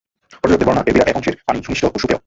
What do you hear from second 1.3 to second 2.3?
পানি সুমিষ্ট ও সুপেয়।